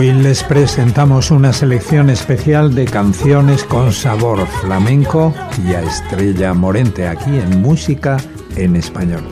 Hoy 0.00 0.12
les 0.12 0.44
presentamos 0.44 1.32
una 1.32 1.52
selección 1.52 2.08
especial 2.08 2.72
de 2.72 2.84
canciones 2.84 3.64
con 3.64 3.92
sabor 3.92 4.46
flamenco 4.46 5.34
y 5.66 5.72
a 5.72 5.82
Estrella 5.82 6.54
Morente 6.54 7.08
aquí 7.08 7.36
en 7.36 7.60
Música 7.60 8.16
en 8.54 8.76
Español. 8.76 9.24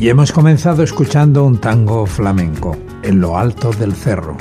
Y 0.00 0.08
hemos 0.08 0.32
comenzado 0.32 0.82
escuchando 0.82 1.44
un 1.44 1.58
tango 1.58 2.06
flamenco, 2.06 2.74
en 3.02 3.20
lo 3.20 3.36
alto 3.36 3.70
del 3.70 3.92
cerro. 3.92 4.38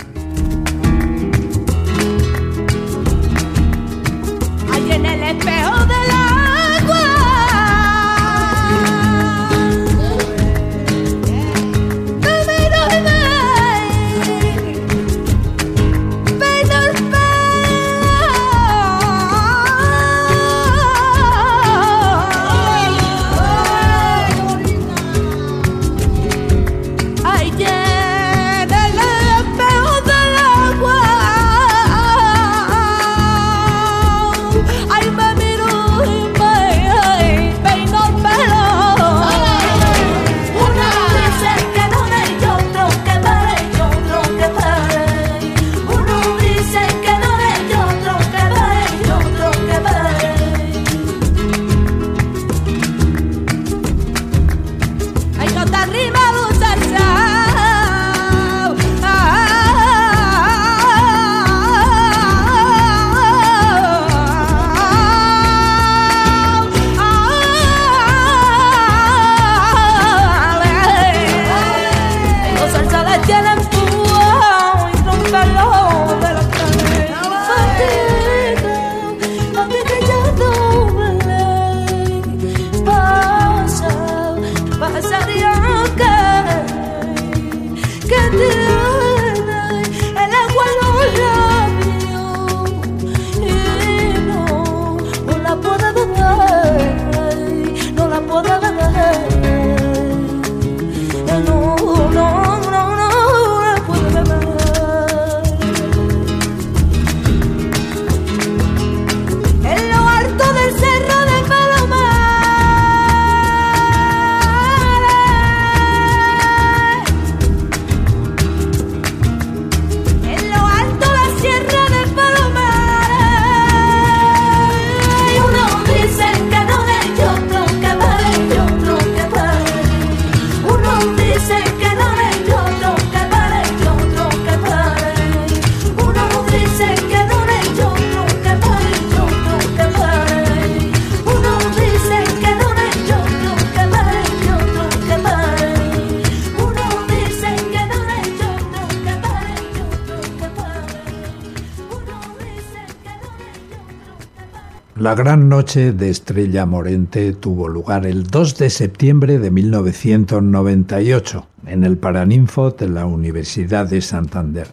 La 155.08 155.16
gran 155.16 155.48
noche 155.48 155.94
de 155.94 156.10
Estrella 156.10 156.66
Morente 156.66 157.32
tuvo 157.32 157.70
lugar 157.70 158.06
el 158.06 158.28
2 158.28 158.58
de 158.58 158.70
septiembre 158.70 159.40
de 159.40 159.52
1998 159.52 161.48
en 161.66 161.86
el 161.86 161.98
Paraninfo 161.98 162.72
de 162.72 162.90
la 162.90 163.06
Universidad 163.06 163.90
de 163.90 164.02
Santander. 164.02 164.68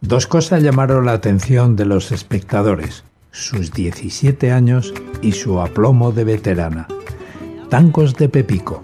Dos 0.00 0.26
cosas 0.26 0.64
llamaron 0.64 1.06
la 1.06 1.12
atención 1.12 1.76
de 1.76 1.84
los 1.84 2.10
espectadores, 2.10 3.04
sus 3.30 3.72
17 3.72 4.50
años 4.50 4.92
y 5.22 5.30
su 5.30 5.60
aplomo 5.60 6.10
de 6.10 6.24
veterana. 6.24 6.88
Tangos 7.68 8.16
de 8.16 8.28
Pepico. 8.28 8.82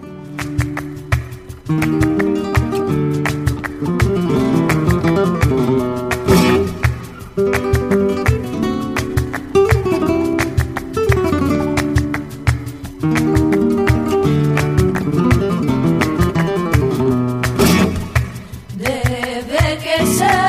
I 19.97 20.03
said. 20.03 20.44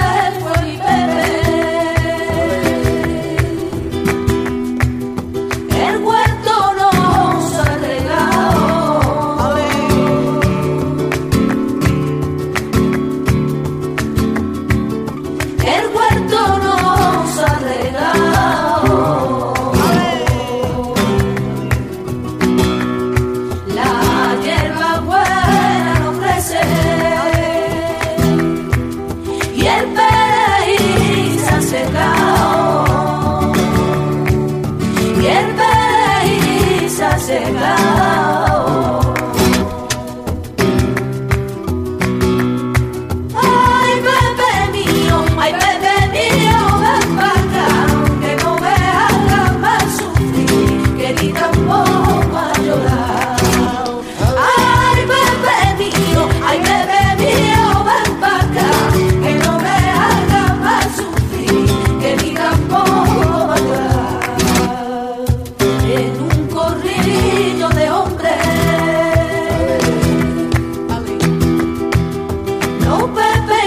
será. 37.26 38.05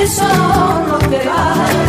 sol 0.07 0.87
no 0.87 0.97
te 0.97 1.19
va. 1.27 1.88